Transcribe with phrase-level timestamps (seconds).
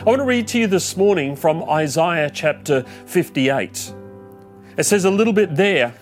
[0.00, 3.94] I want to read to you this morning from Isaiah chapter 58.
[4.76, 5.94] It says a little bit there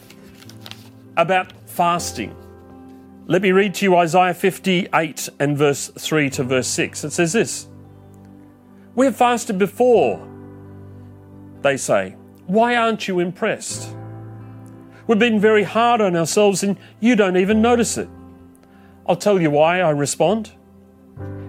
[1.17, 2.35] about fasting.
[3.27, 7.05] Let me read to you Isaiah 58 and verse 3 to verse 6.
[7.05, 7.69] It says this
[8.97, 10.27] We have fasted before,
[11.63, 12.17] they say.
[12.49, 13.95] Why aren't you impressed?
[15.07, 18.09] We've been very hard on ourselves and you don't even notice it.
[19.07, 20.51] I'll tell you why I respond.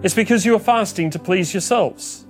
[0.04, 2.25] It's because you are fasting to please yourselves.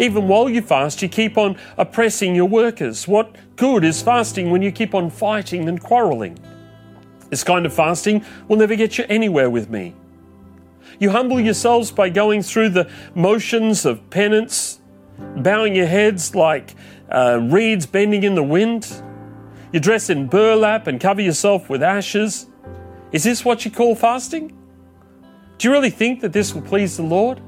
[0.00, 3.06] Even while you fast, you keep on oppressing your workers.
[3.06, 6.38] What good is fasting when you keep on fighting and quarreling?
[7.28, 9.94] This kind of fasting will never get you anywhere with me.
[10.98, 14.80] You humble yourselves by going through the motions of penance,
[15.36, 16.74] bowing your heads like
[17.10, 19.02] uh, reeds bending in the wind.
[19.70, 22.46] You dress in burlap and cover yourself with ashes.
[23.12, 24.56] Is this what you call fasting?
[25.58, 27.42] Do you really think that this will please the Lord?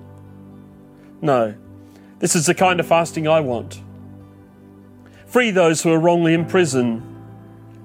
[1.22, 1.55] No,
[2.23, 3.83] this is the kind of fasting I want.
[5.27, 7.03] Free those who are wrongly in prison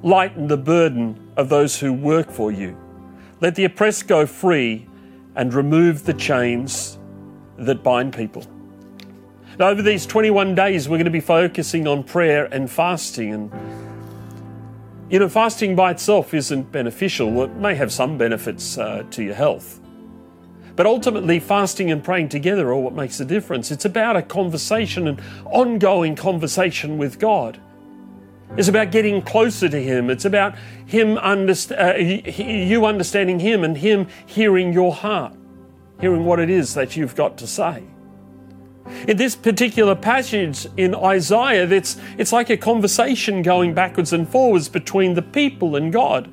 [0.03, 2.77] lighten the burden of those who work for you.
[3.41, 4.87] Let the oppressed go free
[5.35, 6.99] and remove the chains
[7.57, 8.45] that bind people.
[9.57, 13.33] Now, over these 21 days, we're going to be focusing on prayer and fasting.
[13.33, 13.51] And,
[15.09, 17.41] you know, fasting by itself isn't beneficial.
[17.41, 19.79] It may have some benefits uh, to your health.
[20.77, 23.71] But ultimately, fasting and praying together are what makes the difference.
[23.71, 27.59] It's about a conversation, an ongoing conversation with God.
[28.55, 30.11] It's about getting closer to Him.
[30.11, 30.55] It's about
[30.85, 35.33] Him underst- uh, you understanding Him and Him hearing your heart,
[35.99, 37.83] hearing what it is that you've got to say.
[39.07, 44.69] In this particular passage in Isaiah, it's, it's like a conversation going backwards and forwards
[44.69, 46.31] between the people and God.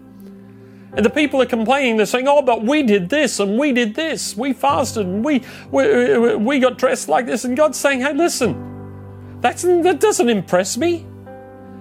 [0.96, 3.94] And the people are complaining, they're saying, Oh, but we did this and we did
[3.94, 4.36] this.
[4.36, 7.44] We fasted and we, we, we got dressed like this.
[7.44, 11.04] And God's saying, Hey, listen, that's, that doesn't impress me.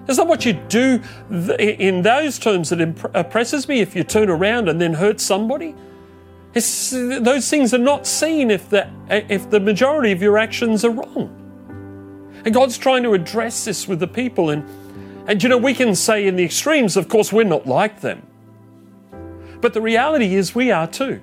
[0.07, 1.01] It's not what you do
[1.59, 5.75] in those terms that impresses me if you turn around and then hurt somebody.
[6.53, 10.91] It's, those things are not seen if the, if the majority of your actions are
[10.91, 11.39] wrong.
[12.45, 14.49] And God's trying to address this with the people.
[14.49, 14.67] And,
[15.27, 18.27] and you know, we can say in the extremes, of course, we're not like them.
[19.63, 21.21] But the reality is, we are too.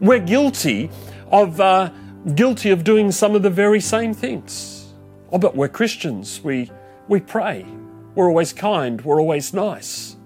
[0.00, 0.88] We're guilty
[1.30, 1.90] of, uh,
[2.34, 4.94] guilty of doing some of the very same things.
[5.30, 6.40] Oh, but we're Christians.
[6.42, 6.70] We,
[7.06, 7.66] we pray.
[8.14, 9.02] We're always kind.
[9.02, 10.16] We're always nice.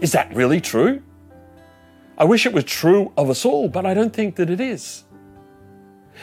[0.00, 1.00] Is that really true?
[2.18, 5.04] I wish it was true of us all, but I don't think that it is.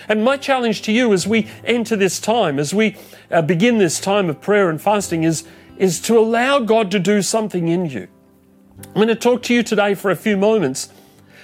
[0.09, 2.97] And my challenge to you as we enter this time, as we
[3.31, 5.45] uh, begin this time of prayer and fasting, is,
[5.77, 8.09] is to allow God to do something in you.
[8.87, 10.89] I'm going to talk to you today for a few moments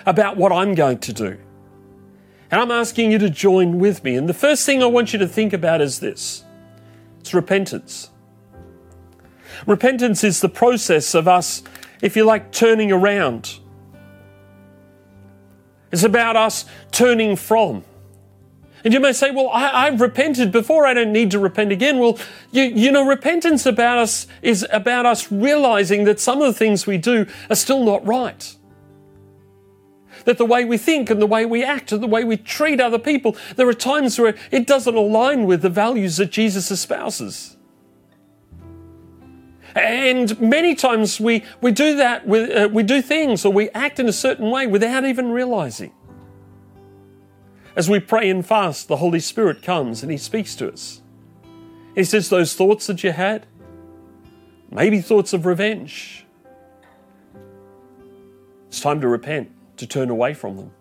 [0.06, 1.38] about what I'm going to do.
[2.52, 4.16] And I'm asking you to join with me.
[4.16, 6.44] And the first thing I want you to think about is this
[7.20, 8.10] it's repentance.
[9.66, 11.64] Repentance is the process of us,
[12.02, 13.60] if you like, turning around.
[15.92, 17.84] It's about us turning from.
[18.84, 22.00] And you may say, well, I, have repented before, I don't need to repent again.
[22.00, 22.18] Well,
[22.52, 26.88] you, you know, repentance about us is about us realizing that some of the things
[26.88, 28.56] we do are still not right.
[30.26, 32.80] That the way we think and the way we act and the way we treat
[32.80, 37.58] other people, there are times where it doesn't align with the values that Jesus espouses.
[39.76, 44.00] And many times we, we do that, with, uh, we do things or we act
[44.00, 45.92] in a certain way without even realizing.
[47.80, 51.02] As we pray and fast, the Holy Spirit comes and He speaks to us.
[51.96, 53.46] He says, Those thoughts that you had,
[54.70, 56.26] maybe thoughts of revenge,
[58.68, 60.72] it's time to repent to turn away from them.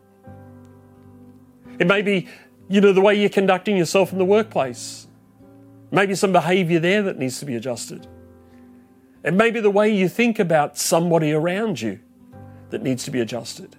[1.79, 2.27] It may be,
[2.69, 5.07] you know, the way you're conducting yourself in the workplace.
[5.93, 8.09] Maybe some behavior there that needs to be adjusted.
[9.23, 12.01] It may be the way you think about somebody around you
[12.71, 13.77] that needs to be adjusted.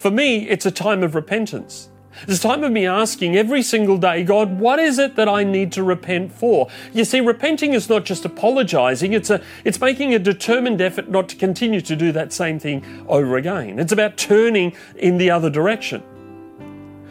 [0.00, 1.88] For me, it's a time of repentance.
[2.28, 5.72] It's time of me asking every single day, God, what is it that I need
[5.72, 6.68] to repent for?
[6.92, 11.28] You see, repenting is not just apologizing, it's, a, it's making a determined effort not
[11.30, 13.78] to continue to do that same thing over again.
[13.78, 16.02] It's about turning in the other direction.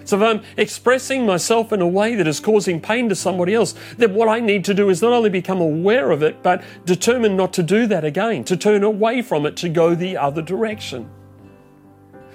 [0.06, 3.76] So if I'm expressing myself in a way that is causing pain to somebody else,
[3.98, 7.38] then what I need to do is not only become aware of it, but determine
[7.38, 11.10] not to do that again, to turn away from it, to go the other direction.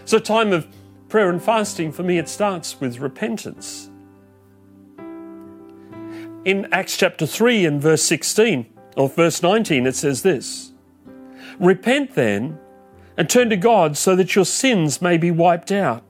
[0.04, 0.68] So, time of
[1.08, 3.90] prayer and fasting for me, it starts with repentance.
[6.44, 8.66] In Acts chapter 3 and verse 16,
[8.96, 10.72] or verse 19, it says this
[11.58, 12.58] Repent then
[13.16, 16.02] and turn to God so that your sins may be wiped out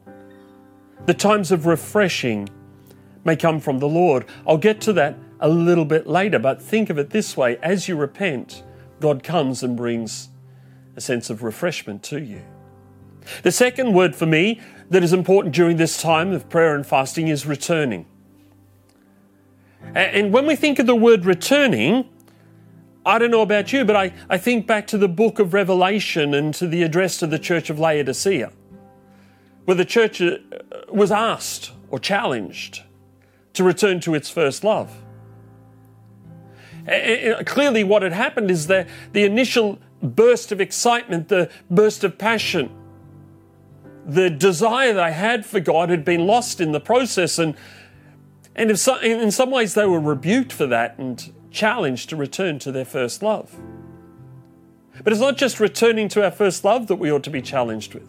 [1.07, 2.49] the times of refreshing
[3.25, 4.27] may come from the Lord.
[4.47, 7.89] I'll get to that a little bit later, but think of it this way as
[7.89, 8.65] you repent,
[9.01, 10.31] God comes and brings
[10.97, 12.43] a sense of refreshment to you.
[13.43, 17.29] The second word for me that is important during this time of prayer and fasting
[17.29, 18.07] is returning.
[19.95, 22.09] And when we think of the word returning,
[23.05, 26.35] I don't know about you, but I, I think back to the book of Revelation
[26.35, 28.53] and to the address to the church of Laodicea
[29.67, 30.39] where the church uh,
[30.89, 32.83] was asked or challenged
[33.53, 35.03] to return to its first love.
[37.47, 42.71] Clearly, what had happened is that the initial burst of excitement, the burst of passion,
[44.07, 47.57] the desire they had for God had been lost in the process, and
[48.55, 52.85] and in some ways they were rebuked for that and challenged to return to their
[52.85, 53.55] first love.
[55.03, 57.93] But it's not just returning to our first love that we ought to be challenged
[57.93, 58.09] with.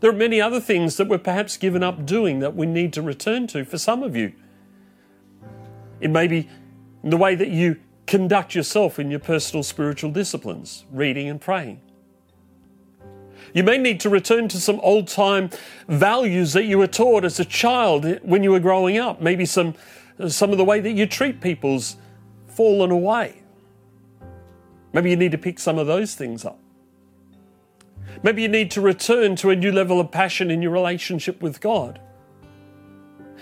[0.00, 3.02] There are many other things that we're perhaps given up doing that we need to
[3.02, 4.34] return to for some of you.
[6.00, 6.50] It may be
[7.02, 11.80] the way that you conduct yourself in your personal spiritual disciplines, reading and praying.
[13.54, 15.48] You may need to return to some old time
[15.88, 19.22] values that you were taught as a child when you were growing up.
[19.22, 19.74] Maybe some,
[20.28, 21.96] some of the way that you treat people's
[22.48, 23.42] fallen away.
[24.92, 26.58] Maybe you need to pick some of those things up.
[28.24, 31.60] Maybe you need to return to a new level of passion in your relationship with
[31.60, 32.00] God.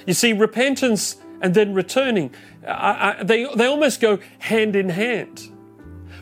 [0.06, 2.34] You see, repentance and then returning,
[2.66, 5.51] I, I, they, they almost go hand in hand.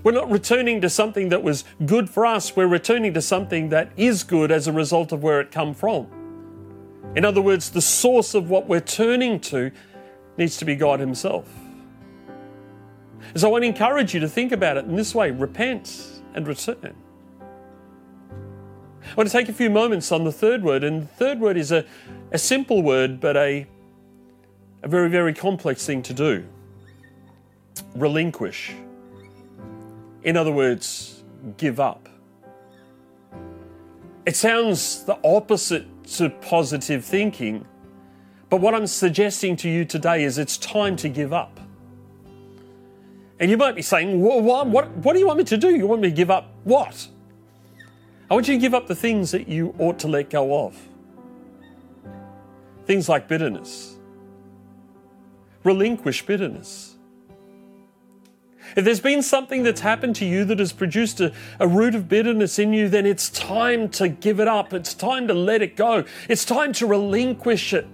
[0.03, 3.93] We're not returning to something that was good for us, we're returning to something that
[3.97, 6.07] is good as a result of where it come from.
[7.17, 9.71] In other words, the source of what we're turning to
[10.37, 11.49] needs to be God Himself.
[13.35, 16.47] So I want to encourage you to think about it in this way repent and
[16.47, 16.95] return.
[19.03, 21.57] I want to take a few moments on the third word, and the third word
[21.57, 21.85] is a,
[22.31, 23.67] a simple word, but a,
[24.83, 26.47] a very, very complex thing to do
[27.95, 28.73] relinquish.
[30.23, 31.23] In other words,
[31.57, 32.09] give up.
[34.27, 35.87] It sounds the opposite
[36.17, 37.67] to positive thinking,
[38.51, 41.59] but what I'm suggesting to you today is it's time to give up.
[43.39, 45.75] And you might be saying, what, what, what do you want me to do?
[45.75, 47.09] You want me to give up what?
[48.31, 50.77] I want you to give up the things that you ought to let go of.
[52.85, 53.97] Things like bitterness.
[55.65, 56.97] Relinquish bitterness.
[58.77, 62.09] If there's been something that's happened to you that has produced a, a, root of
[62.09, 64.73] bitterness in you, then it's time to give it up.
[64.73, 66.05] It's time to let it go.
[66.29, 67.87] It's time to relinquish it.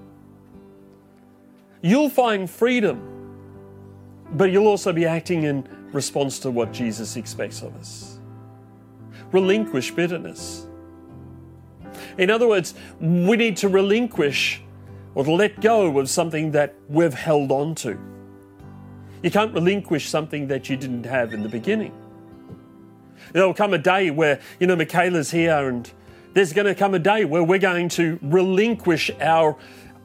[1.83, 3.01] You'll find freedom,
[4.33, 8.19] but you'll also be acting in response to what Jesus expects of us
[9.33, 10.67] relinquish bitterness.
[12.17, 14.63] In other words, we need to relinquish
[15.15, 17.99] or let go of something that we've held on to.
[19.23, 21.93] You can't relinquish something that you didn't have in the beginning.
[23.33, 25.91] There'll come a day where, you know, Michaela's here, and
[26.35, 29.57] there's going to come a day where we're going to relinquish our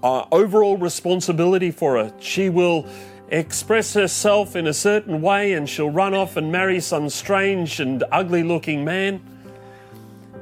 [0.03, 2.13] uh, overall responsibility for her.
[2.19, 2.87] She will
[3.29, 8.03] express herself in a certain way and she'll run off and marry some strange and
[8.11, 9.21] ugly looking man.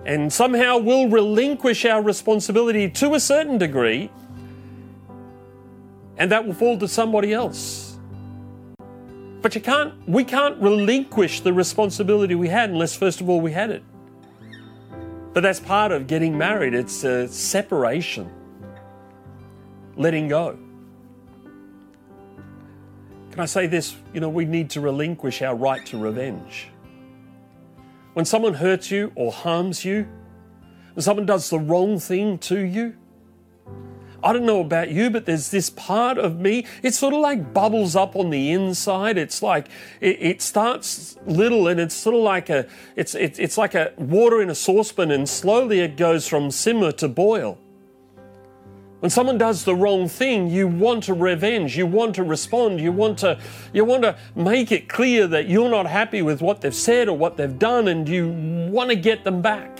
[0.05, 4.09] And somehow we'll relinquish our responsibility to a certain degree,
[6.17, 7.88] and that will fall to somebody else.
[9.41, 13.53] But you can't, we can't relinquish the responsibility we had unless, first of all, we
[13.53, 13.83] had it.
[15.33, 18.29] But that's part of getting married, it's separation,
[19.95, 20.57] letting go.
[23.31, 23.95] Can I say this?
[24.13, 26.67] You know, we need to relinquish our right to revenge.
[28.13, 30.07] When someone hurts you or harms you,
[30.95, 32.97] when someone does the wrong thing to you,
[34.23, 37.53] I don't know about you, but there's this part of me, it sort of like
[37.53, 39.17] bubbles up on the inside.
[39.17, 39.67] It's like,
[40.01, 43.93] it, it starts little and it's sort of like a, it's, it, it's like a
[43.97, 47.57] water in a saucepan and slowly it goes from simmer to boil.
[48.99, 52.91] When someone does the wrong thing, you want to revenge, you want to respond, you
[52.91, 53.39] want to,
[53.71, 57.17] you want to make it clear that you're not happy with what they've said or
[57.17, 58.27] what they've done and you
[58.69, 59.79] want to get them back.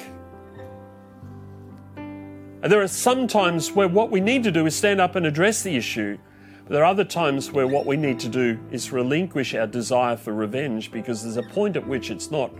[2.61, 5.25] And there are some times where what we need to do is stand up and
[5.25, 6.17] address the issue.
[6.63, 10.17] But there are other times where what we need to do is relinquish our desire
[10.17, 12.51] for revenge because there's a point at which it's not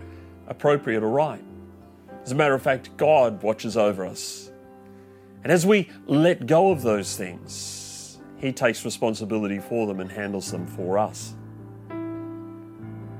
[0.48, 1.44] appropriate or right.
[2.24, 4.50] As a matter of fact, God watches over us.
[5.42, 10.50] And as we let go of those things, He takes responsibility for them and handles
[10.50, 11.34] them for us.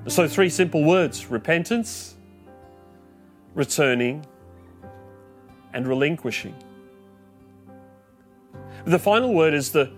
[0.06, 2.16] So, three simple words repentance,
[3.54, 4.26] returning,
[5.72, 6.54] and relinquishing.
[8.84, 9.90] The final word is the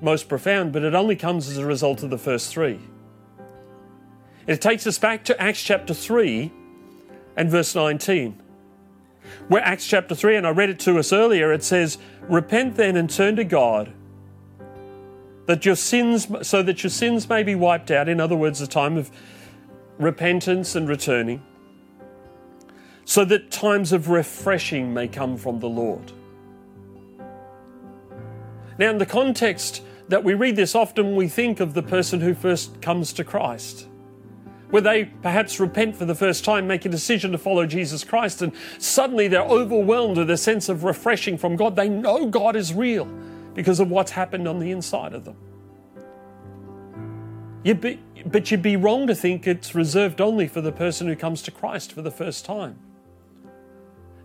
[0.00, 2.80] most profound, but it only comes as a result of the first three.
[4.46, 6.50] It takes us back to Acts chapter 3
[7.36, 8.40] and verse 19.
[9.48, 12.96] Where Acts chapter 3, and I read it to us earlier, it says, Repent then
[12.96, 13.92] and turn to God,
[15.46, 18.08] that your sins, so that your sins may be wiped out.
[18.08, 19.10] In other words, a time of
[19.98, 21.42] repentance and returning,
[23.04, 26.12] so that times of refreshing may come from the Lord.
[28.80, 32.32] Now, in the context that we read this, often we think of the person who
[32.32, 33.86] first comes to Christ
[34.70, 38.40] where they perhaps repent for the first time, make a decision to follow Jesus Christ,
[38.40, 41.74] and suddenly they're overwhelmed with a sense of refreshing from God.
[41.74, 43.06] They know God is real
[43.52, 45.36] because of what's happened on the inside of them.
[47.64, 51.16] You'd be, but you'd be wrong to think it's reserved only for the person who
[51.16, 52.78] comes to Christ for the first time.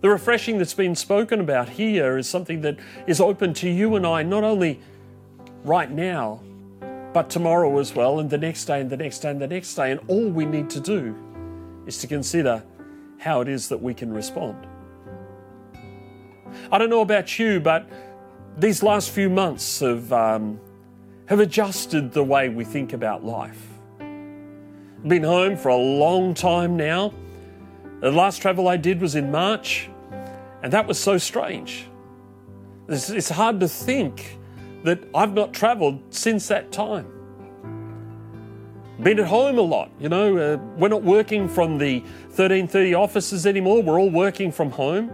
[0.05, 4.05] The refreshing that's been spoken about here is something that is open to you and
[4.05, 4.79] I, not only
[5.63, 6.41] right now,
[7.11, 9.73] but tomorrow as well, and the next day, and the next day, and the next
[9.73, 9.89] day.
[9.89, 11.15] And all we need to do
[11.87, 12.61] is to consider
[13.17, 14.67] how it is that we can respond.
[16.71, 17.89] I don't know about you, but
[18.59, 20.59] these last few months have, um,
[21.25, 23.65] have adjusted the way we think about life.
[23.97, 27.11] Been home for a long time now.
[28.01, 29.89] The last travel I did was in March,
[30.65, 31.85] and that was so strange.
[32.89, 34.39] It's, it's hard to think
[34.81, 37.05] that I've not traveled since that time.
[38.99, 40.35] Been at home a lot, you know.
[40.35, 45.11] Uh, we're not working from the 1330 offices anymore, we're all working from home.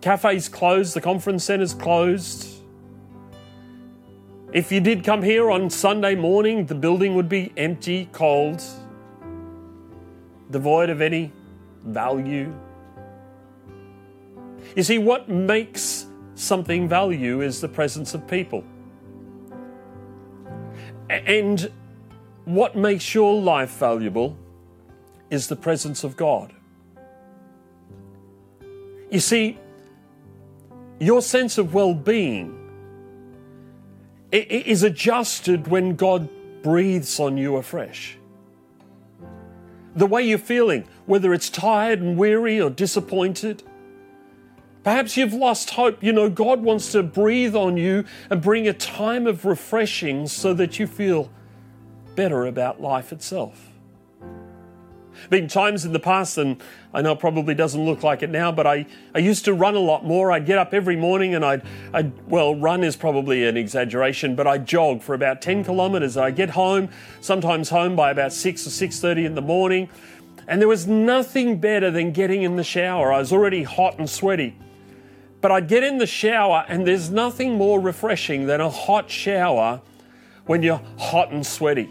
[0.00, 2.48] Cafes closed, the conference centre's closed.
[4.52, 8.60] If you did come here on Sunday morning, the building would be empty, cold,
[10.50, 11.30] devoid of any
[11.84, 12.52] value.
[14.74, 18.64] You see, what makes something value is the presence of people.
[21.08, 21.70] And
[22.44, 24.36] what makes your life valuable
[25.30, 26.52] is the presence of God.
[29.10, 29.58] You see,
[30.98, 32.52] your sense of well being
[34.32, 36.28] is adjusted when God
[36.62, 38.18] breathes on you afresh.
[39.94, 43.62] The way you're feeling, whether it's tired and weary or disappointed,
[44.86, 46.00] Perhaps you've lost hope.
[46.00, 50.54] You know, God wants to breathe on you and bring a time of refreshing so
[50.54, 51.28] that you feel
[52.14, 53.72] better about life itself.
[55.28, 56.62] Been times in the past, and
[56.94, 59.74] I know it probably doesn't look like it now, but I, I used to run
[59.74, 60.30] a lot more.
[60.30, 61.62] I'd get up every morning and I'd,
[61.92, 66.16] I'd, well, run is probably an exaggeration, but I'd jog for about 10 kilometres.
[66.16, 66.90] I'd get home,
[67.20, 69.88] sometimes home by about 6 or 6.30 in the morning,
[70.46, 73.12] and there was nothing better than getting in the shower.
[73.12, 74.56] I was already hot and sweaty.
[75.46, 79.80] But I'd get in the shower, and there's nothing more refreshing than a hot shower
[80.46, 81.88] when you're hot and sweaty.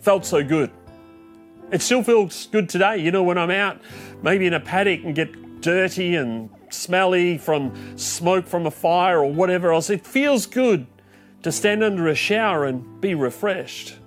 [0.00, 0.70] Felt so good.
[1.70, 2.96] It still feels good today.
[2.96, 3.78] You know, when I'm out,
[4.22, 9.30] maybe in a paddock and get dirty and smelly from smoke from a fire or
[9.30, 10.86] whatever else, it feels good
[11.42, 13.98] to stand under a shower and be refreshed.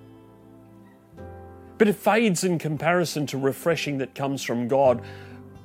[1.77, 5.03] But it fades in comparison to refreshing that comes from God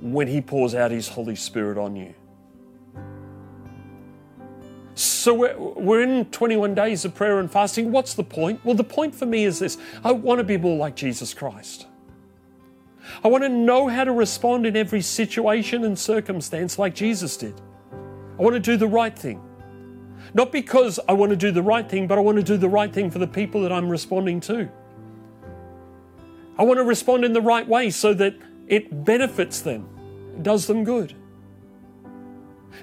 [0.02, 2.14] when He pours out His Holy Spirit on you.
[4.94, 7.92] So we're, we're in 21 days of prayer and fasting.
[7.92, 8.60] What's the point?
[8.64, 11.86] Well, the point for me is this I want to be more like Jesus Christ.
[13.24, 17.60] I want to know how to respond in every situation and circumstance like Jesus did.
[18.38, 19.40] I want to do the right thing.
[20.34, 22.68] Not because I want to do the right thing, but I want to do the
[22.68, 24.68] right thing for the people that I'm responding to.
[26.58, 28.34] I want to respond in the right way so that
[28.68, 29.88] it benefits them,
[30.42, 31.14] does them good.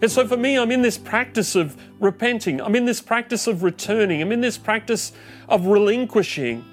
[0.01, 2.61] And so for me, I'm in this practice of repenting.
[2.61, 4.21] I'm in this practice of returning.
[4.21, 5.11] I'm in this practice
[5.47, 6.63] of relinquishing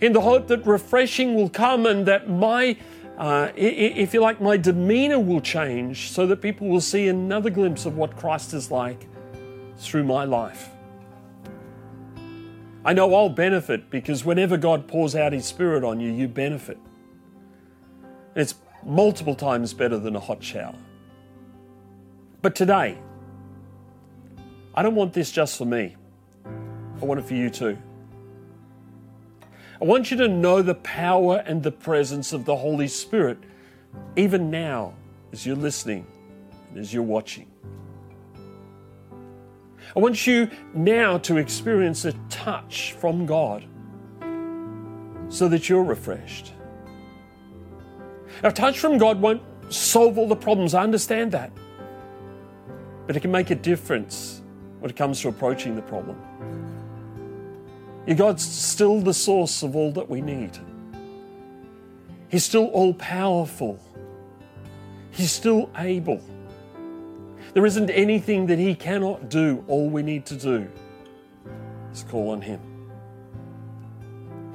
[0.00, 2.76] in the hope that refreshing will come and that my,
[3.18, 7.86] uh, if you like, my demeanor will change so that people will see another glimpse
[7.86, 9.06] of what Christ is like
[9.78, 10.70] through my life.
[12.84, 16.78] I know I'll benefit because whenever God pours out His Spirit on you, you benefit.
[18.36, 18.54] It's
[18.86, 20.76] multiple times better than a hot shower.
[22.40, 22.96] But today,
[24.74, 25.96] I don't want this just for me.
[26.46, 27.76] I want it for you too.
[29.80, 33.38] I want you to know the power and the presence of the Holy Spirit,
[34.14, 34.94] even now,
[35.32, 36.06] as you're listening
[36.70, 37.50] and as you're watching.
[39.94, 43.64] I want you now to experience a touch from God
[45.28, 46.52] so that you're refreshed.
[48.42, 51.50] A touch from God won't solve all the problems, I understand that.
[53.06, 54.42] But it can make a difference
[54.80, 56.20] when it comes to approaching the problem.
[58.14, 60.56] God's still the source of all that we need.
[62.28, 63.80] He's still all powerful.
[65.10, 66.20] He's still able.
[67.54, 69.64] There isn't anything that He cannot do.
[69.66, 70.68] All we need to do
[71.92, 72.60] is call on Him.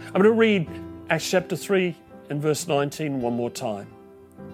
[0.08, 0.70] I'm going to read
[1.10, 1.96] Acts chapter 3
[2.32, 3.88] and verse 19 one more time,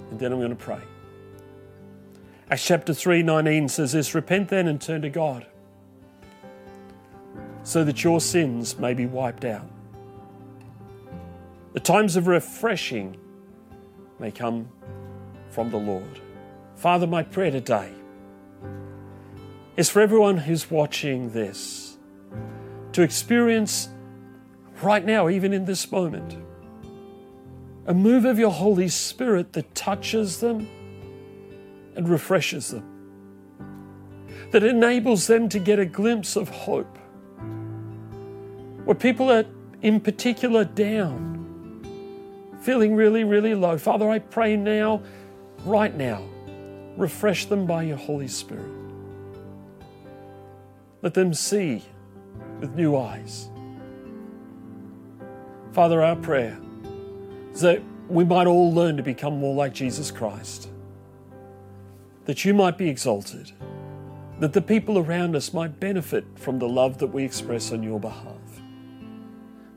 [0.10, 0.82] and then I'm going to pray.
[2.50, 5.46] Acts chapter 3 19 says this Repent then and turn to God
[7.62, 9.70] so that your sins may be wiped out.
[11.74, 13.16] The times of refreshing
[14.18, 14.70] may come
[15.52, 16.20] from the Lord.
[16.78, 17.92] Father, my prayer today
[19.76, 21.96] is for everyone who's watching this
[22.94, 23.88] to experience
[24.82, 26.47] right now, even in this moment,
[27.88, 30.68] a move of your Holy Spirit that touches them
[31.96, 32.84] and refreshes them,
[34.52, 36.98] that enables them to get a glimpse of hope
[38.84, 39.46] where people are
[39.82, 41.82] in particular down,
[42.62, 43.78] feeling really, really low.
[43.78, 45.02] Father, I pray now,
[45.64, 46.24] right now,
[46.98, 48.72] refresh them by your Holy Spirit.
[51.02, 51.84] Let them see
[52.60, 53.50] with new eyes.
[55.72, 56.60] Father, our prayer
[57.58, 60.70] is that we might all learn to become more like Jesus Christ,
[62.26, 63.52] that you might be exalted,
[64.40, 68.00] that the people around us might benefit from the love that we express on your
[68.00, 68.62] behalf.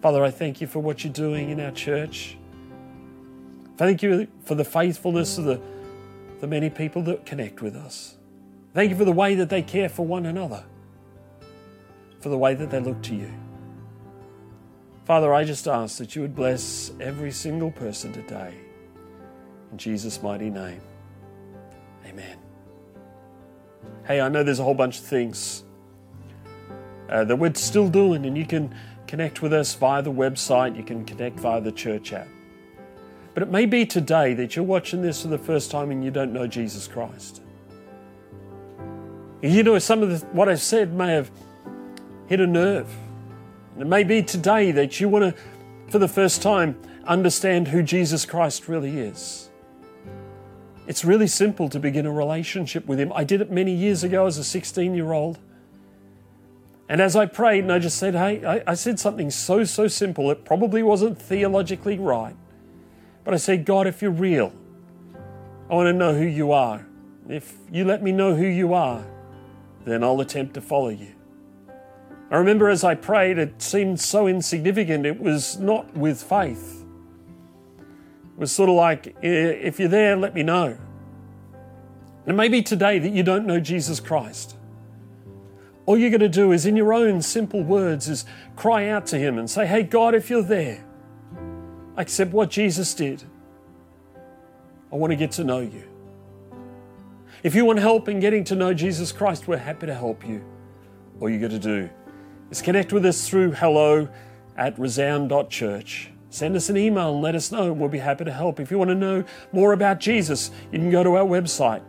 [0.03, 2.37] Father, I thank you for what you're doing in our church.
[3.79, 5.59] Thank you for the faithfulness of the,
[6.41, 8.17] the many people that connect with us.
[8.75, 10.65] Thank you for the way that they care for one another,
[12.21, 13.33] for the way that they look to you.
[15.05, 18.55] Father, I just ask that you would bless every single person today.
[19.73, 20.81] In Jesus' mighty name.
[22.07, 22.39] Amen.
[24.05, 25.65] Hey, I know there's a whole bunch of things
[27.09, 28.75] uh, that we're still doing, and you can
[29.07, 32.29] connect with us via the website, you can connect via the church app.
[33.35, 36.11] But it may be today that you're watching this for the first time and you
[36.11, 37.43] don't know Jesus Christ.
[39.43, 41.31] You know, some of the, what I've said may have
[42.27, 42.89] hit a nerve.
[43.79, 45.43] It may be today that you want to,
[45.91, 49.51] for the first time, understand who Jesus Christ really is.
[50.87, 53.13] It's really simple to begin a relationship with Him.
[53.15, 55.39] I did it many years ago as a 16 year old.
[56.89, 59.87] And as I prayed, and I just said, hey, I, I said something so, so
[59.87, 60.31] simple.
[60.33, 62.35] It probably wasn't theologically right.
[63.23, 64.53] But I said, God, if you're real,
[65.71, 66.85] I want to know who you are.
[67.29, 69.05] If you let me know who you are,
[69.85, 71.15] then I'll attempt to follow you.
[72.31, 75.05] I remember as I prayed, it seemed so insignificant.
[75.05, 76.85] It was not with faith.
[77.79, 80.79] It was sort of like, if you're there, let me know.
[82.25, 84.55] And it may be today that you don't know Jesus Christ.
[85.87, 89.19] All you're going to do is, in your own simple words, is cry out to
[89.19, 90.85] Him and say, Hey, God, if you're there,
[91.97, 93.25] accept what Jesus did.
[94.93, 95.83] I want to get to know you.
[97.43, 100.45] If you want help in getting to know Jesus Christ, we're happy to help you.
[101.21, 101.91] All you got to do
[102.51, 104.09] is connect with us through hello
[104.57, 106.11] at resound.church.
[106.31, 108.61] Send us an email and let us know, we'll be happy to help.
[108.61, 111.83] If you want to know more about Jesus, you can go to our website.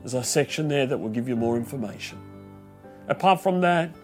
[0.00, 2.18] There's a section there that will give you more information.
[3.08, 3.94] Apart from that,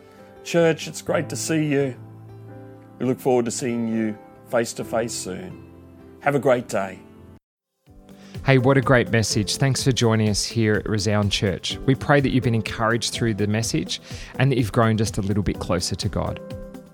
[0.45, 1.95] church, it's great to see you.
[2.99, 5.67] We look forward to seeing you face to face soon.
[6.21, 6.99] Have a great day.
[8.51, 9.59] Hey, what a great message.
[9.59, 11.79] Thanks for joining us here at Resound Church.
[11.87, 14.01] We pray that you've been encouraged through the message
[14.41, 16.41] and that you've grown just a little bit closer to God.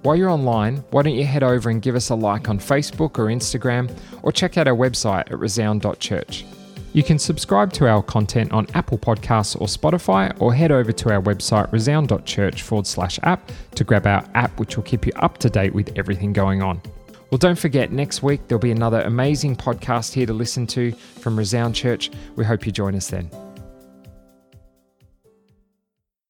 [0.02, 3.18] While you're online, why don't you head over and give us a like on Facebook
[3.18, 3.90] or Instagram
[4.22, 6.44] or check out our website at resound.church.
[6.92, 11.10] You can subscribe to our content on Apple Podcasts or Spotify, or head over to
[11.10, 15.38] our website resound.church forward slash app to grab our app, which will keep you up
[15.38, 16.82] to date with everything going on.
[17.36, 21.36] Well, don't forget, next week there'll be another amazing podcast here to listen to from
[21.36, 22.10] Resound Church.
[22.34, 23.28] We hope you join us then.